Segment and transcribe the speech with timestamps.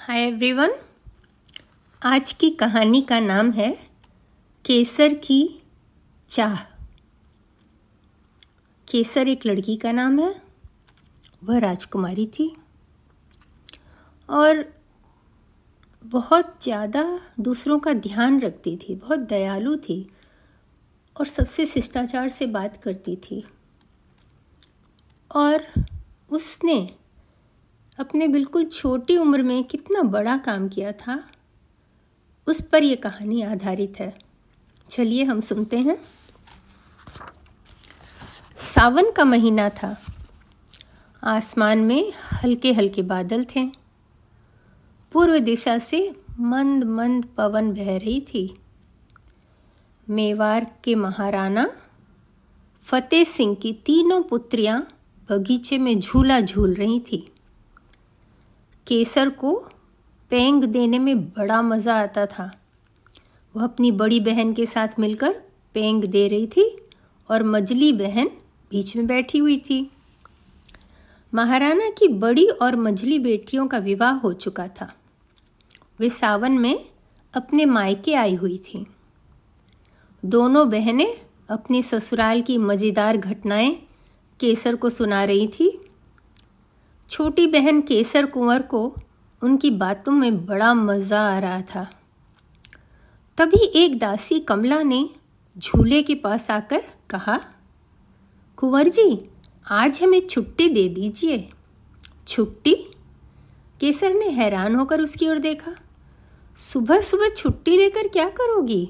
[0.00, 0.70] Hi everyone
[2.02, 3.70] आज की कहानी का नाम है
[4.64, 5.62] केसर की
[6.28, 6.54] चाह।
[8.88, 10.42] केसर एक लड़की का नाम है।
[11.44, 12.56] वह राजकुमारी थी।
[14.28, 14.64] और
[16.04, 20.10] बहुत ज़्यादा दूसरों का ध्यान रखती थी, बहुत दयालु थी
[21.16, 23.44] और सबसे शिष्टाचार से बात करती थी।
[25.30, 25.66] और
[26.30, 26.96] उसने
[28.00, 31.28] अपने बिल्कुल छोटी उम्र में कितना बड़ा काम किया था?
[32.46, 34.18] उस पर यह कहानी आधारित है।
[34.90, 35.98] चलिए हम सुनते हैं।
[38.56, 40.02] सावन का महीना था।
[41.22, 43.70] आसमान में हल्के हल्के बादल थे।
[45.12, 48.60] पूर्व दिशा से मंद मंद पवन बह रही थी।
[50.08, 51.70] मेवाड़ के महाराणा
[52.82, 54.88] फतेह सिंह की तीनों पुत्रियाँ
[55.30, 57.29] बगीचे में झूला झूल रही थी।
[58.90, 59.68] केसर को
[60.30, 62.60] पेंग देने में बड़ा मज़ा आता था।
[63.56, 65.32] वह अपनी बड़ी बहन के साथ मिलकर
[65.74, 66.78] पेंग दे रही थी
[67.30, 68.28] और मजली बहन
[68.70, 69.90] बीच में बैठी हुई थी।
[71.34, 74.94] महाराणा की बड़ी और मझली बेटियों का विवाह हो चुका था।
[76.00, 76.84] वे सावन में
[77.34, 78.86] अपने मायके आई हुई थी।
[80.24, 81.16] दोनों बहनें
[81.48, 83.76] अपने ससुराल की मज़ेदार घटनाएँ
[84.40, 85.79] केसर को सुना रही थी
[87.10, 88.82] छोटी बहन केसर कुंवर को
[89.42, 91.82] उनकी बातों में बड़ा मज़ा आ रहा था।
[93.38, 95.08] तभी एक दासी कमला ने
[95.56, 97.38] झूले के पास आकर कहा
[98.58, 99.18] कुंवर जी
[99.66, 101.48] आज हमें छुट्टी दे दीजिए।
[102.28, 102.74] छुट्टी?
[103.80, 105.74] केसर ने हैरान होकर उसकी ओर देखा,
[106.56, 108.84] सुबह सुबह छुट्टी लेकर क्या करोगी?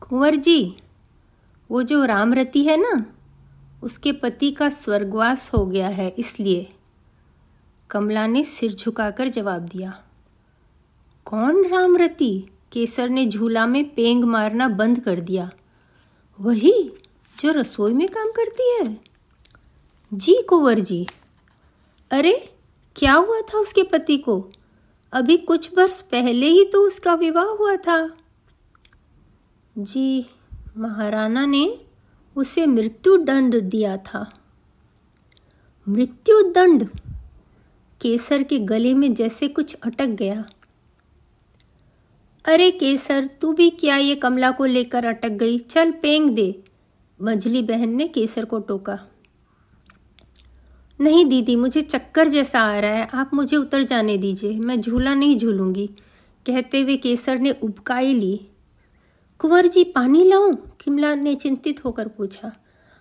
[0.00, 0.76] कुंवर जी
[1.70, 3.04] वो जो रामरती है ना
[3.82, 6.72] उसके पति का स्वर्गवास हो गया है, इसलिए।
[7.90, 9.92] कमला ने सिर झुकाकर जवाब दिया,
[11.26, 12.48] कौन रामरती?
[12.72, 15.50] केसर ने झूला में पेंग मारना बंद कर दिया।
[16.40, 16.72] वही
[17.38, 19.00] जो रसोई में काम करती है?
[20.14, 21.06] जी, कुंवर जी।
[22.10, 22.52] अरे,
[22.96, 24.44] क्या हुआ था उसके पति को?
[25.12, 27.98] अभी कुछ वर्ष पहले ही तो उसका विवाह हुआ था।
[29.78, 30.26] जी,
[30.76, 31.64] महाराणा ने
[32.38, 34.40] उसे मृत्यु दंड दिया था।
[35.88, 36.88] मृत्यु दंड
[38.00, 40.44] केसर के गले में जैसे कुछ अटक गया।
[42.44, 45.58] अरे केसर, तू भी क्या ये कमला को लेकर अटक गई?
[45.58, 46.62] चल पेंग दे।
[47.22, 48.98] मझली बहन ने केसर को टोका।
[51.00, 55.14] नहीं दीदी, मुझे चक्कर जैसा आ रहा है। आप मुझे उतर जाने दीजिए। मैं झूला
[55.14, 55.90] नहीं झूलूँगी।
[56.46, 58.46] कहते हुए केसर ने उबकाई ली।
[59.38, 60.54] कुंवर जी पानी लाऊं?
[60.54, 62.52] किमला ने चिंतित होकर पूछा।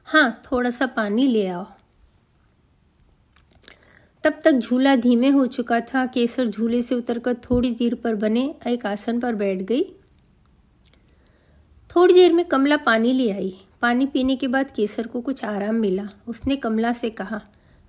[0.05, 1.65] हाँ थोड़ा सा पानी ले आओ।
[4.23, 8.55] तब तक झूला धीमे हो चुका था। केसर झूले से उतरकर थोड़ी देर पर बने,
[8.67, 9.83] एक आसन पर बैठ गई।
[11.95, 15.75] थोड़ी देर में कमला पानी ले आई। पानी पीने के बाद केसर को कुछ आराम
[15.75, 17.41] मिला। उसने कमला से कहा,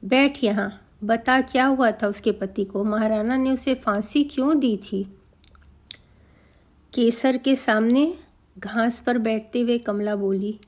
[0.04, 2.84] बैठ यहाँ। बता क्या हुआ था उसके पति को?
[2.84, 5.18] महाराणा ने उसे फांसी क्यों दी थी?
[6.94, 8.18] केसर के सामने
[8.58, 10.60] घास पर बैठते हुए कमला बोली,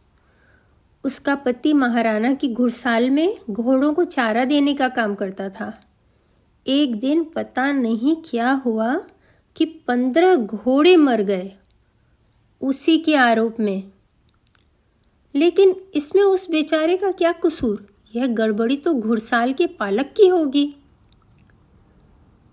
[1.05, 5.73] उसका पति महाराणा की घुड़साल में घोड़ों को चारा देने का काम करता था।
[6.67, 8.95] एक दिन पता नहीं क्या हुआ
[9.56, 11.53] कि पंद्रह घोड़े मर गए
[12.61, 13.93] उसी के आरोप में।
[15.34, 17.87] लेकिन इसमें उस बेचारे का क्या कसूर?
[18.17, 20.75] यह गड़बड़ी तो घुड़साल के पालक की होगी।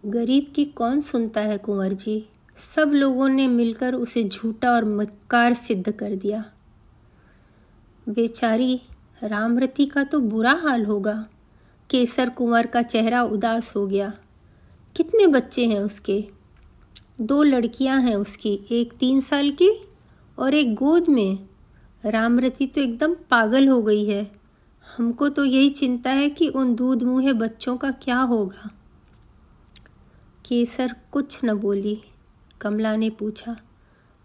[0.06, 2.25] गरीब की कौन सुनता है कुंवर जी?
[2.57, 6.45] सब लोगों ने मिलकर उसे झूठा और मक्कार सिद्ध कर दिया।
[8.09, 8.81] बेचारी
[9.23, 11.28] रामरती का तो बुरा हाल होगा।
[11.90, 14.13] केसर कुंवर का चेहरा उदास हो गया।
[14.95, 16.28] कितने बच्चे हैं उसके?
[17.22, 19.88] दो लड़कियाँ हैं उसकी, एक तीन साल की
[20.39, 21.47] और एक गोद में।
[22.06, 24.31] रामरती तो एकदम पागल हो गई है।
[24.97, 28.72] हमको तो यही चिंता है कि उन दूध मुँहे बच्चों का क्या होगा।
[30.45, 32.01] केसर कुछ न बोली।
[32.62, 33.57] कमला ने पूछा,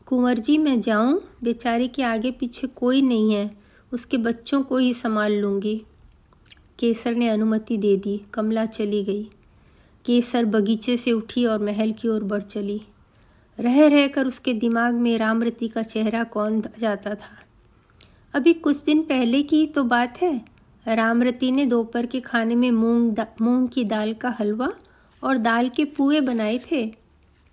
[0.06, 1.20] कुंवर जी, मैं जाऊँ?
[1.44, 3.50] बेचारे के आगे पीछे कोई नहीं है।
[3.92, 5.82] उसके बच्चों को ही संभाल लूँगी।
[6.78, 9.30] केसर ने अनुमति दे दी। कमला चली गई।
[10.04, 12.80] केसर बगीचे से उठी और महल की ओर बढ़ चली।
[13.60, 17.38] रह, रहकर उसके दिमाग में रामरती का चेहरा कौन जाता था।
[18.34, 20.44] अभी कुछ दिन पहले की तो बात है।
[20.88, 24.72] रामरती ने दोपहर के खाने में मूंग मूंग की दाल का हलवा
[25.22, 27.01] और दाल के पुए बनाए थे।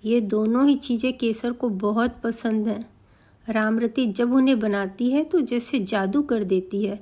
[0.03, 2.85] ये दोनों ही चीज़ें केसर को बहुत पसंद हैं।
[3.47, 6.99] रामरती जब उन्हें बनाती है तो जैसे जादू कर देती है।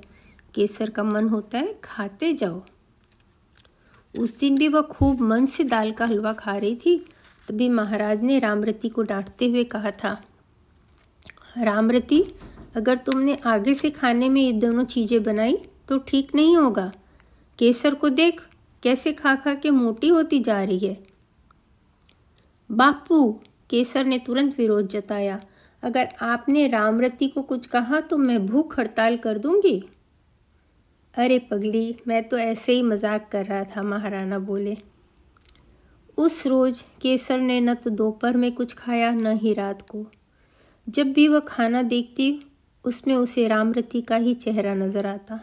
[0.54, 2.62] केसर का मन होता है, खाते जाओ।
[4.14, 6.96] उस दिन भी वह खूब मन से दाल का हलवा खा रही थी।
[7.48, 10.20] तभी महाराज ने रामरती को डांटते हुए कहा था,
[11.56, 12.22] रामरती,
[12.76, 15.56] अगर तुमने आगे से खाने में ये दोनों चीज़ें बनाई
[15.88, 16.92] तो ठीक नहीं होगा।
[17.58, 18.40] केसर को देख,
[18.82, 20.96] कैसे खा खा के मोटी होती जा रही है।
[22.70, 23.30] बापू,
[23.70, 25.40] केसर ने तुरंत विरोध जताया।
[25.82, 29.82] अगर आपने रामरती को कुछ कहा तो मैं भूख हड़ताल कर दूँगी।
[31.14, 34.76] अरे पगली, मैं तो ऐसे ही मज़ाक कर रहा था, महाराणा बोले।
[36.18, 40.06] उस रोज केसर ने न तो दोपहर में कुछ खाया, न ही रात को।
[40.88, 42.44] जब भी वह खाना देखती,
[42.84, 45.40] उसमें उसे रामरती का ही चेहरा नज़र आता।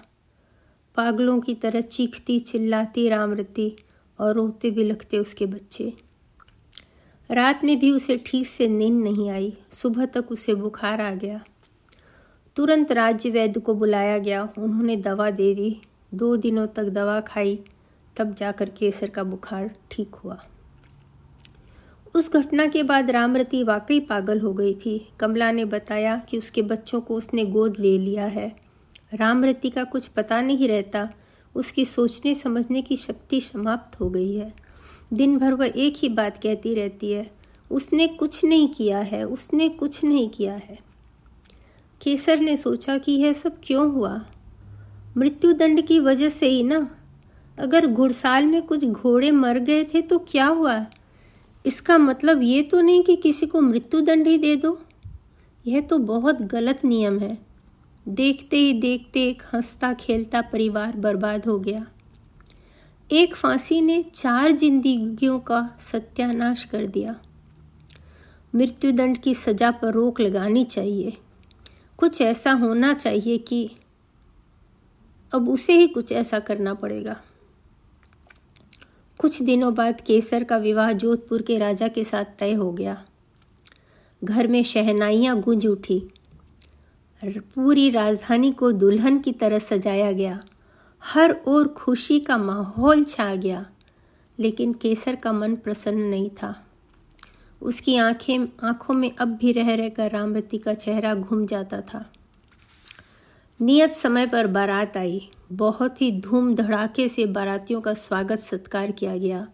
[0.95, 3.75] पागलों की तरह चीखती, चिल्लाती रामरती
[4.19, 5.93] और रोते बिलखते उसके बच्चे।
[7.31, 11.45] रात में भी उसे ठीक से नींद नहीं आई। सुबह तक उसे बुखार आ गया।
[12.55, 15.81] तुरंत राज्य वैद्य को बुलाया गया। उन्होंने दवा दे दी।
[16.13, 17.59] दो दिनों तक दवा खाई।
[18.17, 20.43] तब जाकर केसर का बुखार ठीक हुआ।
[22.15, 26.61] उस घटना के बाद रामरती वाकई पागल हो गई थी। कमला ने बताया कि उसके
[26.61, 28.55] बच्चों को उसने गोद ले लिया है।
[29.13, 31.09] रामरती का कुछ पता नहीं रहता।
[31.55, 34.64] उसकी सोचने समझने की शक्ति समाप्त हो गई है।
[35.13, 37.31] दिन भर वह एक ही बात कहती रहती है,
[37.71, 40.79] उसने कुछ नहीं किया है, उसने कुछ नहीं किया है।
[42.01, 44.25] केसर ने सोचा कि यह सब क्यों हुआ?
[45.17, 46.97] मृत्यु दंड की वजह से ही ना।
[47.59, 50.85] अगर घुड़साल में कुछ घोड़े मर गए थे तो क्या हुआ?
[51.65, 54.81] इसका मतलब ये तो नहीं कि किसी को मृत्यु दंड ही दे दो।
[55.67, 57.37] यह तो बहुत गलत नियम है।
[58.07, 61.85] देखते ही देखते एक हंसता खेलता परिवार बर्बाद हो गया।
[63.11, 67.15] एक फांसी ने चार जिंदगियों का सत्यानाश कर दिया।
[68.55, 71.17] मृत्युदंड की सजा पर रोक लगानी चाहिए।
[71.97, 73.71] कुछ ऐसा होना चाहिए कि
[75.33, 77.21] अब उसे ही कुछ ऐसा करना पड़ेगा।
[79.17, 83.05] कुछ दिनों बाद केसर का विवाह जोधपुर के राजा के साथ तय हो गया।
[84.23, 86.07] घर में शहनाइयाँ गूंज उठी।
[87.25, 90.43] पूरी राजधानी को दुल्हन की तरह सजाया गया।
[91.13, 93.65] हर ओर खुशी का माहौल छा गया,
[94.39, 96.67] लेकिन केसर का मन प्रसन्न नहीं था।
[97.61, 102.11] उसकी आँखें, आँखों में अब भी रह रहकर रामवती का चेहरा घूम जाता था।
[103.61, 109.17] नियत समय पर बारात आई। बहुत ही धूम धड़ाके से बारातियों का स्वागत सत्कार किया
[109.17, 109.47] गया।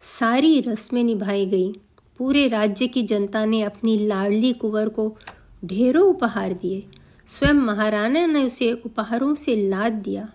[0.00, 1.72] सारी रस्में निभाई गई।
[2.18, 5.16] पूरे राज्य की जनता ने अपनी लाडली कुंवर को
[5.64, 6.86] ढेरों उपहार दिए।
[7.26, 10.32] स्वयं महाराणा ने उसे उपहारों से लाद दिया।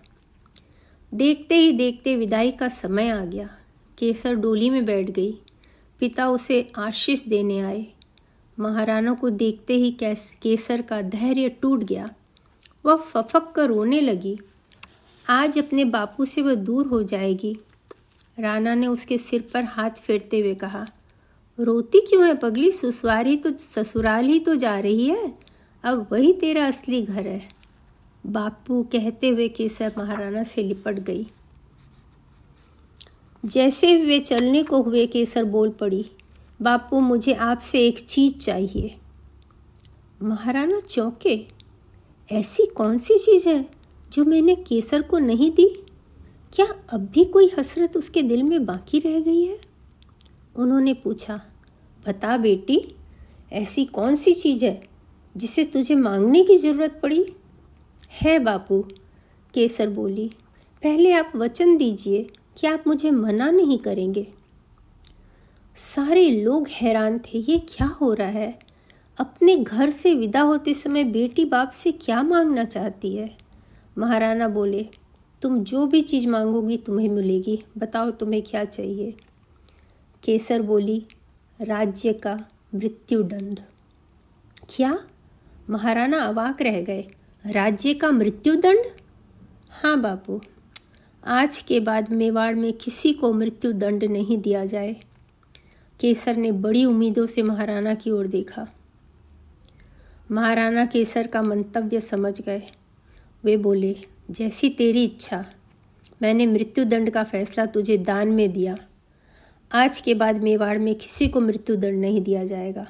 [1.14, 3.48] देखते ही देखते विदाई का समय आ गया।
[3.98, 5.32] केसर डोली में बैठ गई।
[6.00, 7.86] पिता उसे आशीष देने आए।
[8.58, 12.10] महाराणा को देखते ही कैस, केसर का धैर्य टूट गया।
[12.84, 14.38] वह फफक कर रोने लगी।
[15.28, 17.56] आज अपने बापू से वह दूर हो जाएगी।
[18.38, 20.86] राणा ने उसके सिर पर हाथ फेरते हुए कहा,
[21.60, 22.72] रोती क्यों है पगली?
[22.72, 25.38] सुसवारी तो ससुराल ही तो जा रही है।
[25.84, 27.61] अब वही तेरा असली घर है।
[28.26, 31.26] बापू कहते हुए केसर महाराणा से लिपट गई।
[33.44, 36.10] जैसे वे चलने को हुए, केसर बोल पड़ी,
[36.62, 38.94] बापू, मुझे आपसे एक चीज़ चाहिए।
[40.22, 41.46] महाराणा चौंके,
[42.32, 43.70] ऐसी कौन सी चीज़ है
[44.12, 45.84] जो मैंने केसर को नहीं दी?
[46.52, 49.58] क्या अब भी कोई हसरत उसके दिल में बाकी रह गई है?
[50.56, 51.40] उन्होंने पूछा,
[52.06, 52.96] बता बेटी,
[53.52, 54.82] ऐसी कौन सी चीज़ है
[55.36, 57.32] जिसे तुझे मांगने की ज़रूरत पड़ी?
[58.20, 58.84] है बापू,
[59.54, 60.30] केसर बोली,
[60.82, 62.26] पहले आप वचन दीजिए
[62.56, 64.26] कि आप मुझे मना नहीं करेंगे।
[65.76, 68.58] सारे लोग हैरान थे, ये क्या हो रहा है?
[69.18, 73.36] अपने घर से विदा होते समय बेटी बाप से क्या मांगना चाहती है?
[73.98, 74.88] महाराणा बोले,
[75.42, 79.14] तुम जो भी चीज़ मांगोगी तुम्हें मिलेगी, बताओ तुम्हें क्या चाहिए?
[80.24, 81.06] केसर बोली,
[81.60, 83.60] राज्य का मृत्युदंड।
[84.76, 84.98] क्या?
[85.70, 87.04] महाराणा अवाक रह गए।
[87.50, 88.78] राज्य का मृत्यु दंड
[89.70, 90.40] हाँ बापू।
[91.24, 94.96] आज के बाद मेवाड़ में किसी को मृत्यु दंड नहीं दिया जाए।
[96.00, 98.68] केसर ने बड़ी उम्मीदों से महाराणा की ओर देखा।
[100.30, 102.62] महाराणा केसर का मंतव्य समझ गए।
[103.44, 103.96] वे बोले,
[104.30, 105.46] जैसी तेरी इच्छा।
[106.22, 108.78] मैंने मृत्यु दंड का फैसला तुझे दान में दिया।
[109.72, 112.86] आज के बाद मेवाड़ में किसी को मृत्यु दंड नहीं दिया जाएगा।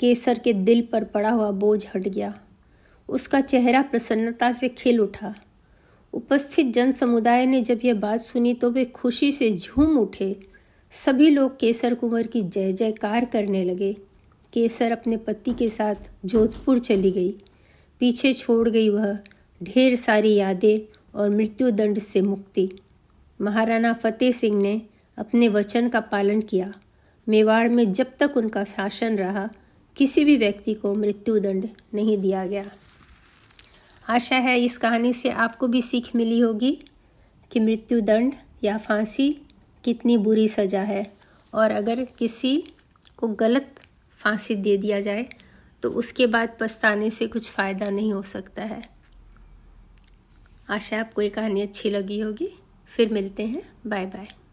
[0.00, 2.40] केसर के दिल पर पड़ा हुआ बोझ हट गया।
[3.08, 5.34] उसका चेहरा प्रसन्नता से खिल उठा।
[6.12, 10.36] उपस्थित जन समुदाय ने जब यह बात सुनी तो वे खुशी से झूम उठे।
[10.92, 13.96] सभी लोग केसर कुंवर की जय जयकार करने लगे।
[14.52, 17.30] केसर अपने पति के साथ जोधपुर चली गई।
[18.00, 19.18] पीछे छोड़ गई वह
[19.62, 20.80] ढेर सारी यादें
[21.14, 22.70] और मृत्युदंड से मुक्ति।
[23.40, 24.82] महाराणा फतेह सिंह ने
[25.18, 26.72] अपने वचन का पालन किया।
[27.28, 29.48] मेवाड़ में जब तक उनका शासन रहा,
[29.96, 32.64] किसी भी व्यक्ति को मृत्युदंड नहीं दिया गया।
[34.08, 36.70] आशा है इस कहानी से आपको भी सीख मिली होगी
[37.50, 38.34] कि मृत्युदंड
[38.64, 39.30] या फांसी
[39.84, 41.12] कितनी बुरी सज़ा है।
[41.52, 42.56] और अगर किसी
[43.18, 43.74] को गलत
[44.20, 45.26] फांसी दे दिया जाए
[45.82, 48.82] तो उसके बाद पछताने से कुछ फ़ायदा नहीं हो सकता है।
[50.70, 52.52] आशा, आपको ये कहानी अच्छी लगी होगी।
[52.92, 54.43] फिर मिलते हैं। Bye bye